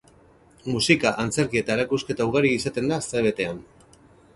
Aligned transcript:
Musika, 0.75 1.11
antzerki 1.25 1.61
eta 1.63 1.75
erakusketa 1.77 2.29
ugari 2.31 2.57
izaten 2.61 2.95
da 2.95 3.03
astebetean. 3.05 3.67